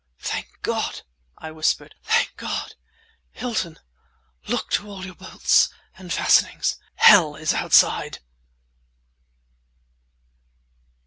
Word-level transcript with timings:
"Thank 0.17 0.63
God!" 0.63 1.03
I 1.37 1.51
whispered. 1.51 1.93
"Thank 2.03 2.35
God! 2.35 2.73
Hilton, 3.29 3.77
look 4.47 4.71
to 4.71 4.87
all 4.87 5.05
your 5.05 5.13
bolts 5.13 5.69
and 5.95 6.11
fastenings. 6.11 6.79
Hell 6.95 7.35
is 7.35 7.53
outside!" 7.53 8.17